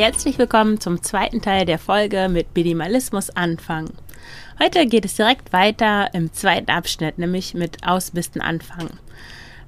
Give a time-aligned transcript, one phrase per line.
[0.00, 3.92] Herzlich willkommen zum zweiten Teil der Folge mit Minimalismus anfangen.
[4.58, 8.98] Heute geht es direkt weiter im zweiten Abschnitt, nämlich mit Ausmisten anfangen.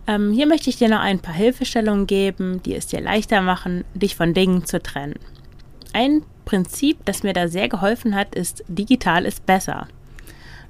[0.06, 3.84] Ähm, hier möchte ich dir noch ein paar Hilfestellungen geben, die es dir leichter machen,
[3.92, 5.16] dich von Dingen zu trennen.
[5.92, 9.86] Ein Prinzip, das mir da sehr geholfen hat, ist digital ist besser.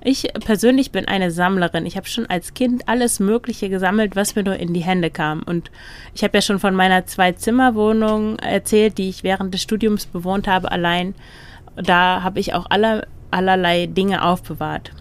[0.05, 1.87] Ich persönlich bin eine Sammlerin.
[1.87, 5.43] Ich habe schon als Kind alles Mögliche gesammelt, was mir nur in die Hände kam.
[5.45, 5.71] Und
[6.13, 10.73] ich habe ja schon von meiner Zwei-Zimmer-Wohnung erzählt, die ich während des Studiums bewohnt habe,
[10.73, 11.15] allein.
[11.77, 14.93] Da habe ich auch alle allerlei Dinge aufbewahrt.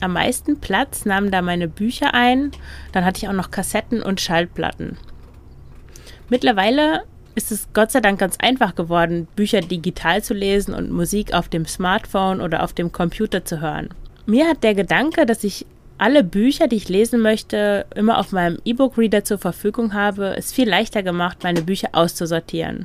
[0.00, 2.52] Am meisten Platz nahmen da meine Bücher ein,
[2.92, 4.96] dann hatte ich auch noch Kassetten und Schallplatten.
[6.28, 7.02] Mittlerweile
[7.34, 11.48] ist es Gott sei Dank ganz einfach geworden, Bücher digital zu lesen und Musik auf
[11.48, 13.88] dem Smartphone oder auf dem Computer zu hören.
[14.28, 15.64] Mir hat der Gedanke, dass ich
[15.96, 20.68] alle Bücher, die ich lesen möchte, immer auf meinem E-Book-Reader zur Verfügung habe, es viel
[20.68, 22.84] leichter gemacht, meine Bücher auszusortieren.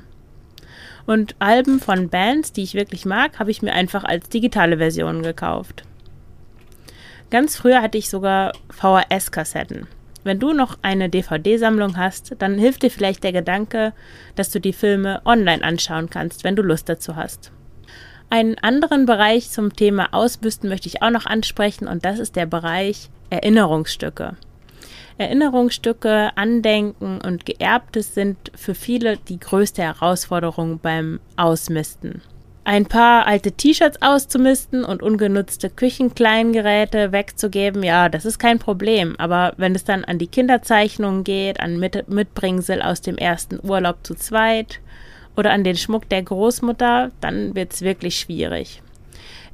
[1.06, 5.22] Und Alben von Bands, die ich wirklich mag, habe ich mir einfach als digitale Version
[5.22, 5.84] gekauft.
[7.30, 9.88] Ganz früher hatte ich sogar VHS-Kassetten.
[10.24, 13.92] Wenn du noch eine DVD-Sammlung hast, dann hilft dir vielleicht der Gedanke,
[14.38, 17.52] dass du die Filme online anschauen kannst, wenn du Lust dazu hast.
[18.34, 22.48] Einen anderen Bereich zum Thema Ausbüsten möchte ich auch noch ansprechen und das ist der
[22.48, 24.38] Bereich Erinnerungsstücke.
[25.20, 32.24] Erinnerungsstücke, Andenken und Geerbtes sind für viele die größte Herausforderung beim Ausmisten.
[32.64, 39.14] Ein paar alte T-Shirts auszumisten und ungenutzte Küchenkleingeräte wegzugeben, ja, das ist kein Problem.
[39.20, 43.98] Aber wenn es dann an die Kinderzeichnungen geht, an Mit Mitbringsel aus dem ersten Urlaub
[44.02, 44.80] zu zweit
[45.36, 48.82] oder an den Schmuck der Großmutter, dann wird es wirklich schwierig.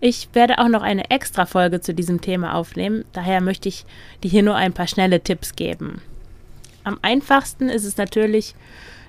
[0.02, 3.86] Ich werde auch noch eine extra Folge zu diesem Thema aufnehmen, daher möchte ich
[4.24, 6.02] dir hier nur ein paar schnelle Tipps geben.
[6.84, 8.56] Am einfachsten ist es natürlich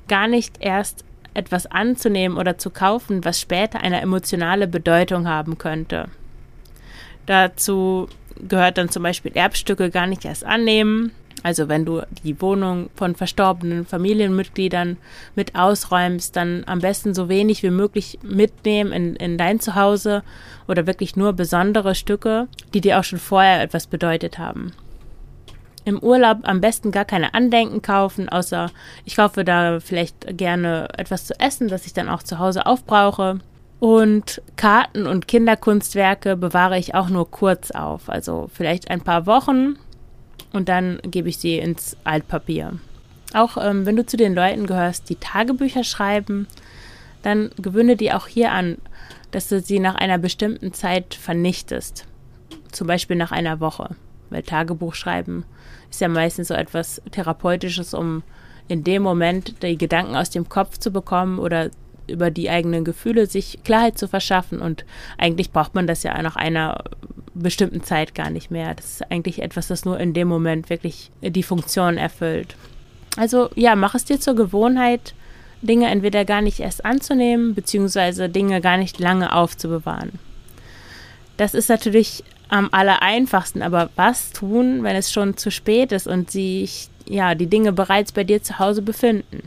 [0.08, 1.04] gar nicht erst
[1.34, 6.08] etwas anzunehmen oder zu kaufen, was später eine emotionale Bedeutung haben könnte.
[7.26, 8.08] Dazu
[8.48, 13.14] gehört dann zum Beispiel Erbstücke gar nicht erst annehmen, also wenn du die Wohnung von
[13.14, 14.96] verstorbenen Familienmitgliedern
[15.34, 20.22] mit ausräumst, dann am besten so wenig wie möglich mitnehmen in, in dein Zuhause
[20.68, 24.72] oder wirklich nur besondere Stücke, die dir auch schon vorher etwas bedeutet haben.
[25.84, 28.70] Im Urlaub am besten gar keine Andenken kaufen, außer
[29.06, 33.38] ich kaufe da vielleicht gerne etwas zu essen, das ich dann auch zu Hause aufbrauche.
[33.78, 39.78] Und Karten und Kinderkunstwerke bewahre ich auch nur kurz auf, also vielleicht ein paar Wochen
[40.53, 42.78] und dann gebe ich sie ins Altpapier.
[43.34, 46.49] Auch ähm, wenn du zu den Leuten gehörst, die Tagebücher schreiben,
[47.22, 48.78] dann gewöhne dir auch hier an,
[49.31, 52.06] dass du sie nach einer bestimmten Zeit vernichtest.
[52.72, 53.94] Zum Beispiel nach einer Woche.
[54.31, 55.44] Weil Tagebuch schreiben
[55.91, 58.22] ist ja meistens so etwas Therapeutisches, um
[58.69, 61.71] in dem Moment die Gedanken aus dem Kopf zu bekommen oder
[62.06, 64.61] über die eigenen Gefühle sich Klarheit zu verschaffen.
[64.61, 64.84] Und
[65.19, 66.84] eigentlich braucht man das ja nach einer
[67.42, 68.74] bestimmten Zeit gar nicht mehr.
[68.74, 72.56] Das ist eigentlich etwas, das nur in dem Moment wirklich die Funktion erfüllt.
[73.16, 75.14] Also ja, mach es dir zur Gewohnheit,
[75.62, 80.12] Dinge entweder gar nicht erst anzunehmen, beziehungsweise Dinge gar nicht lange aufzubewahren.
[81.36, 86.06] Das ist natürlich am aller einfachsten, aber was tun, wenn es schon zu spät ist
[86.06, 89.42] und sich ja die Dinge bereits bei dir zu Hause befinden?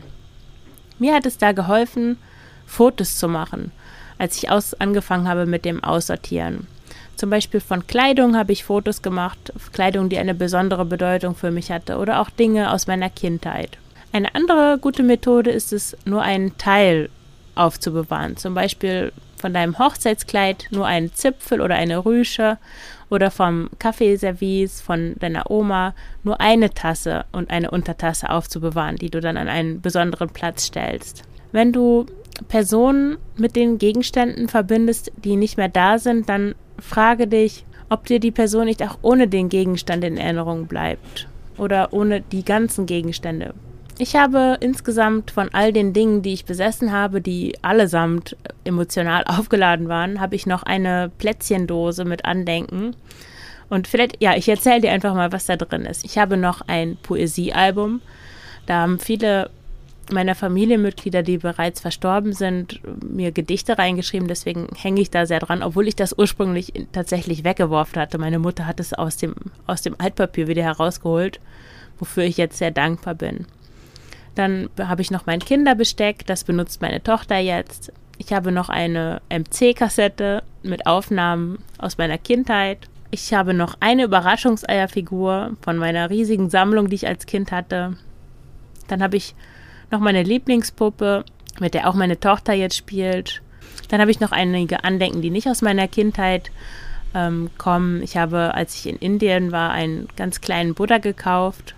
[0.98, 2.16] Mir hat es da geholfen,
[2.66, 3.72] Fotos zu machen,
[4.18, 6.66] als ich aus angefangen habe mit dem Aussortieren.
[7.16, 11.70] Zum Beispiel von Kleidung habe ich Fotos gemacht, Kleidung, die eine besondere Bedeutung für mich
[11.70, 13.78] hatte oder auch Dinge aus meiner Kindheit.
[14.12, 17.08] Eine andere gute Methode ist es, nur einen Teil
[17.54, 18.36] aufzubewahren.
[18.36, 22.58] Zum Beispiel von deinem Hochzeitskleid nur einen Zipfel oder eine Rüsche
[23.10, 29.20] oder vom Kaffeeservice von deiner Oma nur eine Tasse und eine Untertasse aufzubewahren, die du
[29.20, 31.22] dann an einen besonderen Platz stellst.
[31.52, 32.06] Wenn du
[32.48, 38.18] Personen mit den Gegenständen verbindest, die nicht mehr da sind, dann frage dich, ob dir
[38.18, 43.54] die Person nicht auch ohne den Gegenstand in Erinnerung bleibt oder ohne die ganzen Gegenstände.
[43.98, 49.88] Ich habe insgesamt von all den Dingen, die ich besessen habe, die allesamt emotional aufgeladen
[49.88, 52.96] waren, habe ich noch eine Plätzchendose mit Andenken.
[53.70, 56.04] Und vielleicht, ja, ich erzähle dir einfach mal, was da drin ist.
[56.04, 58.02] Ich habe noch ein Poesiealbum.
[58.66, 59.50] Da haben viele
[60.12, 64.28] meiner Familienmitglieder, die bereits verstorben sind, mir Gedichte reingeschrieben.
[64.28, 68.18] Deswegen hänge ich da sehr dran, obwohl ich das ursprünglich tatsächlich weggeworfen hatte.
[68.18, 69.34] Meine Mutter hat es aus dem,
[69.66, 71.40] aus dem Altpapier wieder herausgeholt,
[71.98, 73.46] wofür ich jetzt sehr dankbar bin.
[74.34, 77.92] Dann habe ich noch mein Kinderbesteck, das benutzt meine Tochter jetzt.
[78.18, 82.78] Ich habe noch eine MC-Kassette mit Aufnahmen aus meiner Kindheit.
[83.10, 87.96] Ich habe noch eine Überraschungseierfigur von meiner riesigen Sammlung, die ich als Kind hatte.
[88.88, 89.34] Dann habe ich
[89.94, 91.24] noch meine Lieblingspuppe,
[91.60, 93.42] mit der auch meine Tochter jetzt spielt.
[93.88, 96.50] Dann habe ich noch einige Andenken, die nicht aus meiner Kindheit
[97.14, 98.02] ähm, kommen.
[98.02, 101.74] Ich habe, als ich in Indien war, einen ganz kleinen Buddha gekauft.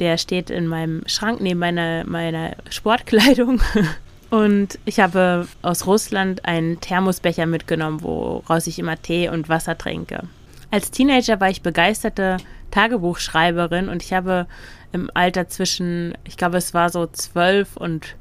[0.00, 3.60] Der steht in meinem Schrank neben meiner, meiner Sportkleidung.
[4.30, 10.22] Und ich habe aus Russland einen Thermosbecher mitgenommen, woraus ich immer Tee und Wasser trinke.
[10.70, 12.38] Als Teenager war ich begeisterte
[12.70, 14.46] Tagebuchschreiberin und ich habe
[14.92, 18.16] im Alter zwischen, ich glaube, es war so zwölf und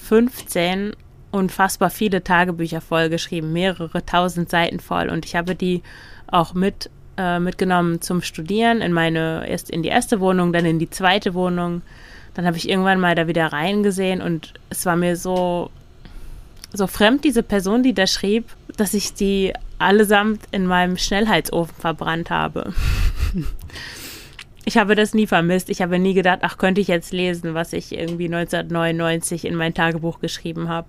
[0.00, 0.94] 15
[1.30, 5.08] unfassbar viele Tagebücher vollgeschrieben, mehrere tausend Seiten voll.
[5.08, 5.82] Und ich habe die
[6.26, 10.78] auch mit äh, mitgenommen zum Studieren in meine erst in die erste Wohnung, dann in
[10.78, 11.82] die zweite Wohnung.
[12.34, 15.70] Dann habe ich irgendwann mal da wieder reingesehen und es war mir so
[16.72, 22.30] so fremd diese Person, die da schrieb, dass ich die allesamt in meinem Schnellheitsofen verbrannt
[22.30, 22.72] habe.
[24.64, 25.68] ich habe das nie vermisst.
[25.68, 29.74] Ich habe nie gedacht, ach, könnte ich jetzt lesen, was ich irgendwie 1999 in mein
[29.74, 30.88] Tagebuch geschrieben habe.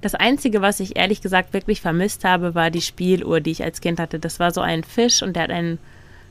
[0.00, 3.80] Das Einzige, was ich ehrlich gesagt wirklich vermisst habe, war die Spieluhr, die ich als
[3.80, 4.18] Kind hatte.
[4.18, 5.78] Das war so ein Fisch und der hat ein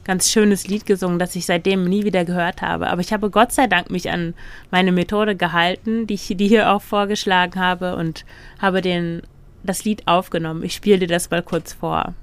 [0.03, 2.89] ganz schönes Lied gesungen, das ich seitdem nie wieder gehört habe.
[2.89, 4.33] Aber ich habe Gott sei Dank mich an
[4.71, 8.25] meine Methode gehalten, die ich dir hier auch vorgeschlagen habe und
[8.59, 9.21] habe den,
[9.63, 10.63] das Lied aufgenommen.
[10.63, 12.15] Ich spiele dir das mal kurz vor.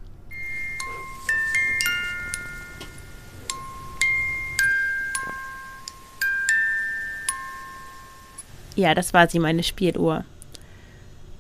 [8.77, 10.25] Ja, das war sie, meine Spieluhr.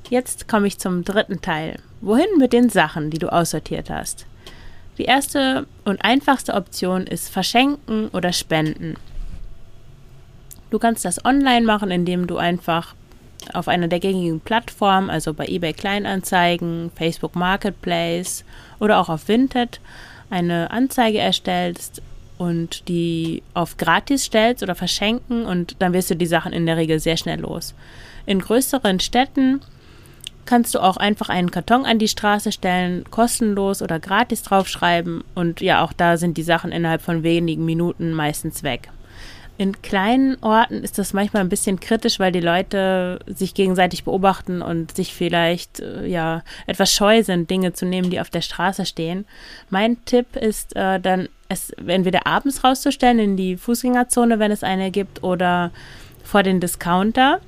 [0.08, 1.78] Jetzt komme ich zum dritten Teil.
[2.00, 4.26] Wohin mit den Sachen, die du aussortiert hast?
[4.96, 8.94] Die erste und einfachste Option ist verschenken oder spenden.
[10.70, 12.94] Du kannst das online machen, indem du einfach
[13.52, 18.44] auf einer der gängigen Plattformen, also bei eBay Kleinanzeigen, Facebook Marketplace
[18.80, 19.80] oder auch auf Vinted,
[20.30, 22.00] eine Anzeige erstellst
[22.38, 26.76] und die auf gratis stellst oder verschenken und dann wirst du die Sachen in der
[26.76, 27.74] Regel sehr schnell los.
[28.26, 29.60] In größeren Städten
[30.44, 35.60] kannst du auch einfach einen Karton an die Straße stellen, kostenlos oder gratis draufschreiben und
[35.60, 38.90] ja, auch da sind die Sachen innerhalb von wenigen Minuten meistens weg.
[39.58, 44.60] In kleinen Orten ist das manchmal ein bisschen kritisch, weil die Leute sich gegenseitig beobachten
[44.60, 48.84] und sich vielleicht äh, ja etwas scheu sind, Dinge zu nehmen, die auf der Straße
[48.84, 49.24] stehen.
[49.70, 54.90] Mein Tipp ist äh, dann, es entweder abends rauszustellen in die Fußgängerzone, wenn es eine
[54.90, 55.70] gibt, oder
[56.24, 57.40] vor den Discounter.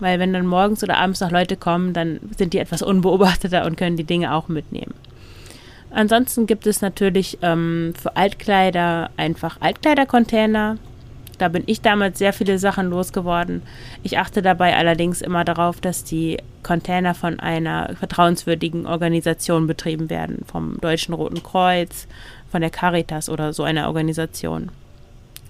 [0.00, 3.76] Weil wenn dann morgens oder abends noch Leute kommen, dann sind die etwas unbeobachteter und
[3.76, 4.94] können die Dinge auch mitnehmen.
[5.90, 10.78] Ansonsten gibt es natürlich ähm, für Altkleider einfach Altkleidercontainer.
[11.38, 13.62] Da bin ich damals sehr viele Sachen losgeworden.
[14.02, 20.44] Ich achte dabei allerdings immer darauf, dass die Container von einer vertrauenswürdigen Organisation betrieben werden,
[20.46, 22.06] vom Deutschen Roten Kreuz,
[22.50, 24.70] von der Caritas oder so einer Organisation.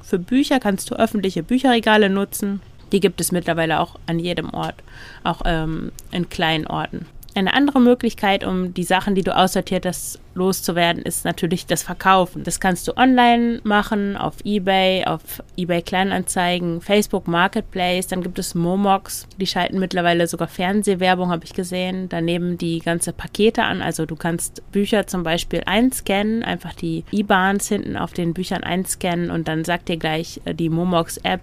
[0.02, 2.61] Für Bücher kannst du öffentliche Bücherregale nutzen.
[2.92, 4.75] Die gibt es mittlerweile auch an jedem Ort,
[5.23, 7.07] auch ähm, in kleinen Orten.
[7.33, 12.43] Eine andere Möglichkeit, um die Sachen, die du aussortiert hast, loszuwerden, ist natürlich das Verkaufen.
[12.43, 18.09] Das kannst du online machen, auf eBay, auf eBay Kleinanzeigen, Facebook Marketplace.
[18.09, 22.09] Dann gibt es Momox, die schalten mittlerweile sogar Fernsehwerbung, habe ich gesehen.
[22.09, 23.81] Daneben die ganze Pakete an.
[23.81, 29.31] Also du kannst Bücher zum Beispiel einscannen, einfach die IBANs hinten auf den Büchern einscannen
[29.31, 31.43] und dann sagt dir gleich äh, die Momox App,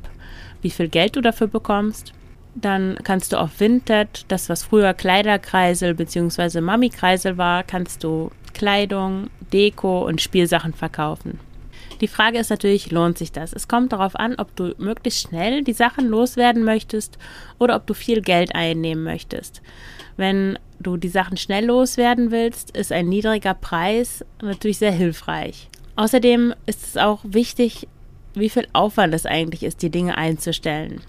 [0.61, 2.13] wie viel Geld du dafür bekommst.
[2.59, 6.59] Dann kannst du auf Vinted, das was früher Kleiderkreisel bzw.
[6.59, 11.39] Mami-Kreisel war, kannst du Kleidung, Deko und Spielsachen verkaufen.
[12.01, 13.53] Die Frage ist natürlich, lohnt sich das?
[13.53, 17.19] Es kommt darauf an, ob du möglichst schnell die Sachen loswerden möchtest
[17.59, 19.61] oder ob du viel Geld einnehmen möchtest.
[20.15, 25.69] Wenn du die Sachen schnell loswerden willst, ist ein niedriger Preis natürlich sehr hilfreich.
[25.95, 27.87] Außerdem ist es auch wichtig,
[28.33, 31.03] wie viel Aufwand es eigentlich ist, die Dinge einzustellen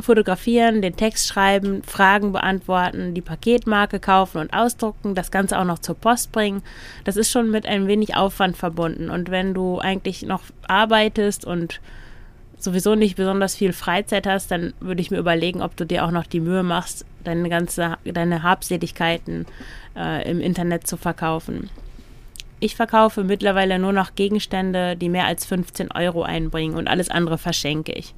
[0.00, 5.80] fotografieren, den Text schreiben, Fragen beantworten, die Paketmarke kaufen und ausdrucken, das Ganze auch noch
[5.80, 6.62] zur Post bringen.
[7.04, 9.10] Das ist schon mit ein wenig Aufwand verbunden.
[9.10, 11.80] Und wenn du eigentlich noch arbeitest und
[12.56, 16.10] sowieso nicht besonders viel Freizeit hast, dann würde ich mir überlegen, ob du dir auch
[16.10, 19.46] noch die Mühe machst, deine ganze, deine Habseligkeiten
[19.96, 21.70] äh, im Internet zu verkaufen.
[22.60, 27.38] Ich verkaufe mittlerweile nur noch Gegenstände, die mehr als 15 Euro einbringen und alles andere
[27.38, 28.14] verschenke ich.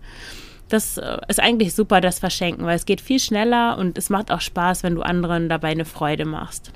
[0.73, 4.33] Das äh, ist eigentlich super, das Verschenken, weil es geht viel schneller und es macht
[4.33, 6.73] auch Spaß, wenn du anderen dabei eine Freude machst.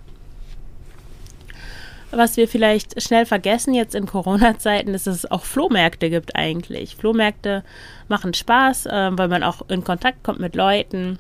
[2.11, 6.95] Was wir vielleicht schnell vergessen jetzt in Corona-Zeiten, ist, dass es auch Flohmärkte gibt eigentlich.
[6.95, 7.65] Flohmärkte
[8.07, 11.19] machen Spaß, äh, weil man auch in Kontakt kommt mit Leuten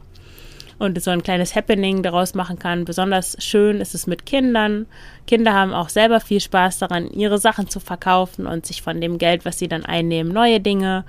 [0.79, 2.85] und so ein kleines Happening daraus machen kann.
[2.85, 4.85] Besonders schön ist es mit Kindern.
[5.27, 9.17] Kinder haben auch selber viel Spaß daran, ihre Sachen zu verkaufen und sich von dem
[9.17, 11.07] Geld, was sie dann einnehmen, neue Dinge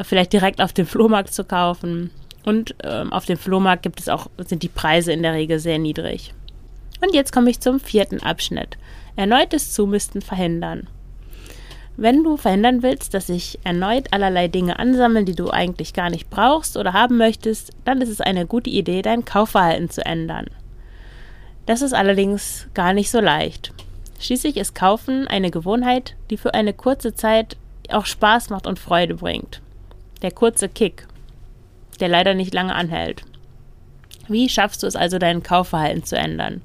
[0.00, 2.10] vielleicht direkt auf dem Flohmarkt zu kaufen.
[2.44, 5.78] Und ähm, auf dem Flohmarkt gibt es auch, sind die Preise in der Regel sehr
[5.78, 6.32] niedrig.
[7.02, 8.78] Und jetzt komme ich zum vierten Abschnitt.
[9.16, 10.88] Erneutes Zumisten verhindern.
[11.96, 16.30] Wenn du verhindern willst, dass sich erneut allerlei Dinge ansammeln, die du eigentlich gar nicht
[16.30, 20.46] brauchst oder haben möchtest, dann ist es eine gute Idee, dein Kaufverhalten zu ändern.
[21.66, 23.72] Das ist allerdings gar nicht so leicht.
[24.18, 27.56] Schließlich ist Kaufen eine Gewohnheit, die für eine kurze Zeit
[27.90, 29.60] auch Spaß macht und Freude bringt.
[30.22, 31.06] Der kurze Kick,
[31.98, 33.22] der leider nicht lange anhält.
[34.28, 36.62] Wie schaffst du es also, dein Kaufverhalten zu ändern?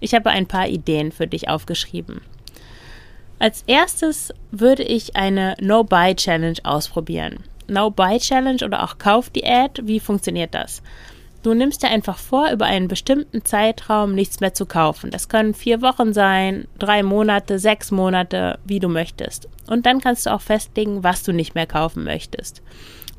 [0.00, 2.22] Ich habe ein paar Ideen für dich aufgeschrieben.
[3.38, 7.40] Als erstes würde ich eine No-Buy-Challenge ausprobieren.
[7.66, 10.82] No-Buy-Challenge oder auch Kaufdiät, wie funktioniert das?
[11.42, 15.10] Du nimmst dir einfach vor, über einen bestimmten Zeitraum nichts mehr zu kaufen.
[15.10, 19.48] Das können vier Wochen sein, drei Monate, sechs Monate, wie du möchtest.
[19.66, 22.62] Und dann kannst du auch festlegen, was du nicht mehr kaufen möchtest.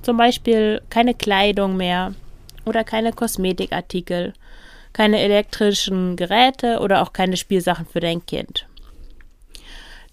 [0.01, 2.13] Zum Beispiel keine Kleidung mehr
[2.63, 4.34] oder keine Kosmetikartikel,
[4.94, 8.68] keine elektrischen Geräte oder auch keine Spielsachen für dein Kind.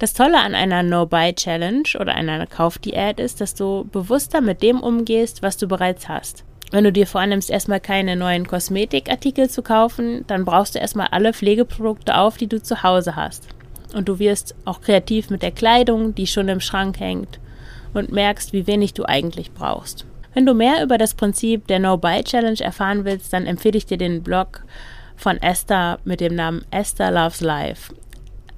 [0.00, 5.43] Das Tolle an einer No-Buy-Challenge oder einer Kaufdiät ist, dass du bewusster mit dem umgehst,
[5.43, 6.45] was du bereits hast.
[6.71, 11.33] Wenn du dir vornimmst, erstmal keine neuen Kosmetikartikel zu kaufen, dann brauchst du erstmal alle
[11.33, 13.49] Pflegeprodukte auf, die du zu Hause hast.
[13.93, 17.41] Und du wirst auch kreativ mit der Kleidung, die schon im Schrank hängt,
[17.93, 20.07] und merkst, wie wenig du eigentlich brauchst.
[20.33, 24.23] Wenn du mehr über das Prinzip der No-Buy-Challenge erfahren willst, dann empfehle ich dir den
[24.23, 24.62] Blog
[25.17, 27.93] von Esther mit dem Namen Esther Loves Life.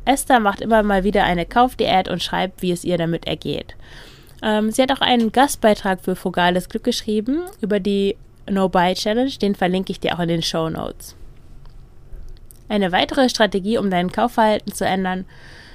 [0.05, 3.75] Esther macht immer mal wieder eine Kaufdiät und schreibt, wie es ihr damit ergeht.
[4.43, 8.17] Ähm, sie hat auch einen Gastbeitrag für Frugales Glück geschrieben über die
[8.51, 11.15] No-Buy-Challenge, den verlinke ich dir auch in den Show Notes.
[12.69, 15.27] Eine weitere Strategie, um dein Kaufverhalten zu ändern,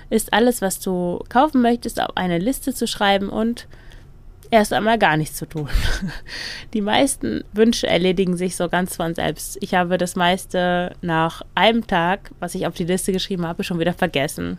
[0.09, 3.67] ist alles, was du kaufen möchtest, auf eine Liste zu schreiben und
[4.51, 5.69] erst einmal gar nichts zu tun.
[6.73, 9.57] Die meisten Wünsche erledigen sich so ganz von selbst.
[9.61, 13.79] Ich habe das meiste nach einem Tag, was ich auf die Liste geschrieben habe, schon
[13.79, 14.57] wieder vergessen.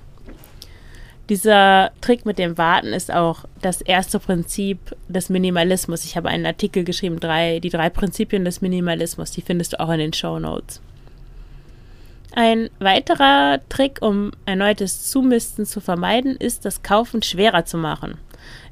[1.28, 6.04] Dieser Trick mit dem Warten ist auch das erste Prinzip des Minimalismus.
[6.04, 9.90] Ich habe einen Artikel geschrieben, drei, die drei Prinzipien des Minimalismus, die findest du auch
[9.90, 10.80] in den Show Notes.
[12.34, 18.18] Ein weiterer Trick, um erneutes Zumisten zu vermeiden, ist, das Kaufen schwerer zu machen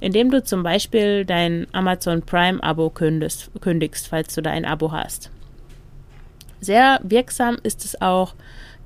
[0.01, 5.31] indem du zum Beispiel dein Amazon Prime-Abo kündigst, kündigst, falls du da ein Abo hast.
[6.61, 8.35] Sehr wirksam ist es auch,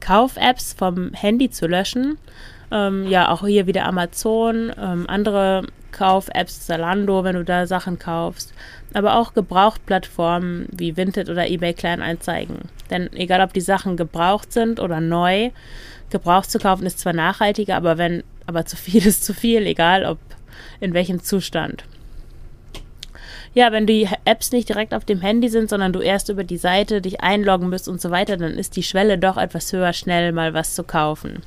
[0.00, 2.18] Kauf-Apps vom Handy zu löschen.
[2.72, 8.54] Ähm, ja, auch hier wieder Amazon, ähm, andere Kauf-Apps, Zalando, wenn du da Sachen kaufst,
[8.94, 12.58] aber auch Gebrauchtplattformen wie Vinted oder eBay Kleinanzeigen.
[12.90, 15.50] Denn egal, ob die Sachen gebraucht sind oder neu,
[16.10, 20.04] gebraucht zu kaufen ist zwar nachhaltiger, aber wenn aber zu viel ist zu viel, egal
[20.04, 20.18] ob
[20.80, 21.84] in welchem Zustand.
[23.52, 26.56] Ja, wenn die Apps nicht direkt auf dem Handy sind, sondern du erst über die
[26.56, 30.30] Seite dich einloggen musst und so weiter, dann ist die Schwelle doch etwas höher, schnell
[30.30, 31.42] mal was zu kaufen.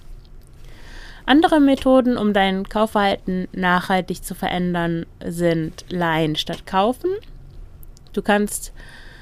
[1.25, 7.11] Andere Methoden, um dein Kaufverhalten nachhaltig zu verändern, sind Leihen statt Kaufen.
[8.11, 8.73] Du kannst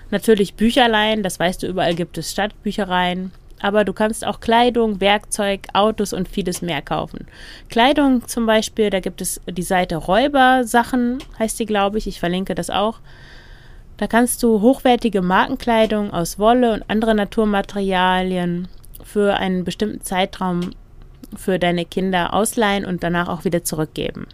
[0.10, 3.31] natürlich Bücher leihen, das weißt du, überall gibt es Stadtbüchereien
[3.62, 7.27] aber du kannst auch Kleidung, Werkzeug, Autos und vieles mehr kaufen.
[7.70, 12.08] Kleidung zum Beispiel, da gibt es die Seite Räubersachen, heißt die, glaube ich.
[12.08, 13.00] Ich verlinke das auch.
[13.98, 18.67] Da kannst du hochwertige Markenkleidung aus Wolle und anderen Naturmaterialien
[19.03, 20.72] für einen bestimmten Zeitraum
[21.35, 24.27] für deine Kinder ausleihen und danach auch wieder zurückgeben.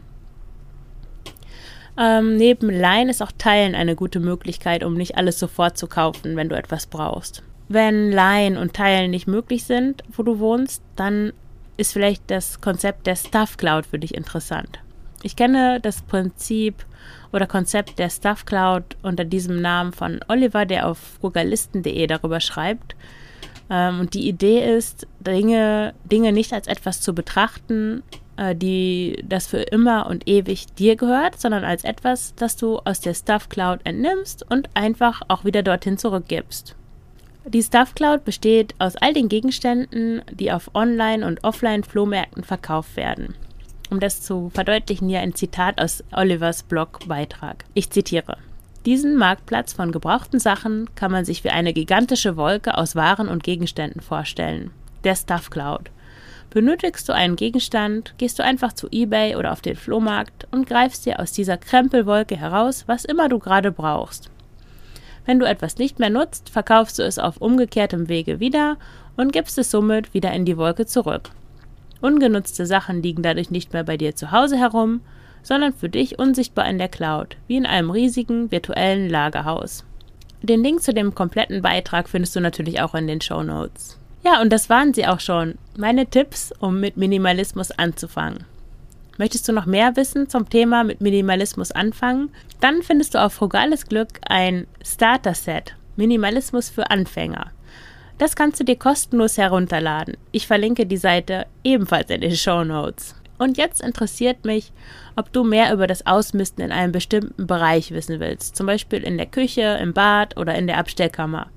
[1.99, 6.35] Ähm, neben Leihen ist auch Teilen eine gute Möglichkeit, um nicht alles sofort zu kaufen,
[6.35, 7.41] wenn du etwas brauchst.
[7.69, 11.33] Wenn Leihen und Teilen nicht möglich sind, wo du wohnst, dann
[11.75, 14.79] ist vielleicht das Konzept der Stuff Cloud für dich interessant.
[15.23, 16.85] Ich kenne das Prinzip
[17.33, 22.95] oder Konzept der Stuff Cloud unter diesem Namen von Oliver, der auf frugalisten.de darüber schreibt.
[23.69, 28.03] Ähm, und die Idee ist, Dinge, Dinge nicht als etwas zu betrachten,
[28.37, 33.01] äh, die das für immer und ewig dir gehört, sondern als etwas, das du aus
[33.01, 36.75] der Stuff Cloud entnimmst und einfach auch wieder dorthin zurückgibst.
[37.45, 43.35] Die Stuff Cloud besteht aus all den Gegenständen, die auf Online- und Offline-Flohmärkten verkauft werden.
[43.89, 47.63] Um das zu verdeutlichen, hier ein Zitat aus Olivers Blogbeitrag.
[47.73, 48.37] Ich zitiere.
[48.87, 53.43] Diesen Marktplatz von gebrauchten Sachen kann man sich wie eine gigantische Wolke aus Waren und
[53.43, 54.71] Gegenständen vorstellen.
[55.03, 55.91] Der Stuff Cloud.
[56.51, 61.05] Benötigst du einen Gegenstand, gehst du einfach zu eBay oder auf den Flohmarkt und greifst
[61.05, 64.29] dir aus dieser Krempelwolke heraus, was immer du gerade brauchst.
[65.25, 68.77] Wenn du etwas nicht mehr nutzt, verkaufst du es auf umgekehrtem Wege wieder
[69.17, 71.31] und gibst es somit wieder in die Wolke zurück.
[71.99, 75.01] Ungenutzte Sachen liegen dadurch nicht mehr bei dir zu Hause herum,
[75.47, 79.85] sondern für dich unsichtbar in der Cloud, wie in einem riesigen virtuellen Lagerhaus.
[80.41, 83.97] Den Link zu dem kompletten Beitrag findest du natürlich auch in den Show Notes.
[84.25, 85.55] Ja, und das waren sie auch schon.
[85.77, 88.43] Meine Tipps, um mit Minimalismus anzufangen.
[89.17, 92.29] Möchtest du noch mehr wissen zum Thema mit Minimalismus anfangen?
[92.59, 97.51] Dann findest du auf Frugales Glück ein Starter-Set Minimalismus für Anfänger.
[98.17, 100.17] Das kannst du dir kostenlos herunterladen.
[100.31, 103.15] Ich verlinke die Seite ebenfalls in den Show Notes.
[103.37, 104.71] Und jetzt interessiert mich,
[105.15, 109.17] ob du mehr über das Ausmisten in einem bestimmten Bereich wissen willst, zum Beispiel in
[109.17, 111.47] der Küche, im Bad oder in der Abstellkammer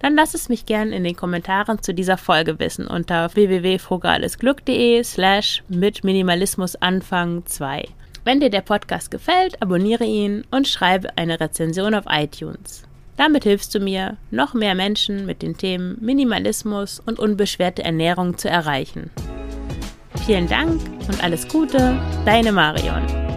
[0.00, 5.62] dann lass es mich gern in den Kommentaren zu dieser Folge wissen unter www.frugalesglück.de slash
[5.68, 7.84] mit Minimalismus Anfang 2.
[8.24, 12.84] Wenn dir der Podcast gefällt, abonniere ihn und schreibe eine Rezension auf iTunes.
[13.16, 18.48] Damit hilfst du mir, noch mehr Menschen mit den Themen Minimalismus und unbeschwerte Ernährung zu
[18.48, 19.10] erreichen.
[20.28, 23.27] Vielen Dank und alles Gute, deine Marion.